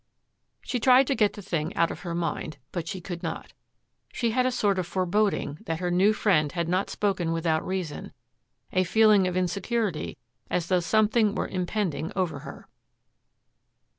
She 0.61 0.79
tried 0.79 1.05
to 1.05 1.15
get 1.15 1.33
the 1.33 1.43
thing 1.43 1.75
out 1.75 1.91
of 1.91 1.99
her 1.99 2.15
mind, 2.15 2.57
but 2.71 2.87
she 2.87 2.99
could 3.01 3.21
not. 3.21 3.53
She 4.11 4.31
had 4.31 4.47
a 4.47 4.51
sort 4.51 4.79
of 4.79 4.87
foreboding 4.87 5.59
that 5.67 5.77
her 5.79 5.91
new 5.91 6.11
friend 6.11 6.51
had 6.53 6.67
not 6.67 6.89
spoken 6.89 7.31
without 7.31 7.63
reason, 7.63 8.11
a 8.73 8.83
feeling 8.83 9.27
of 9.27 9.37
insecurity 9.37 10.17
as 10.49 10.69
though 10.69 10.79
something 10.79 11.35
were 11.35 11.47
impending 11.47 12.11
over 12.15 12.39
her. 12.39 12.67